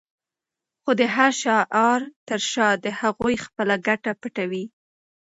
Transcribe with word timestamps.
خو 0.81 0.91
د 0.99 1.01
هر 1.15 1.31
شعار 1.41 2.01
تر 2.27 2.39
شا 2.51 2.69
د 2.85 2.87
هغوی 2.99 3.35
خپله 3.45 3.75
ګټه 3.87 4.11
پټه 4.21 4.43
وي. 4.51 4.65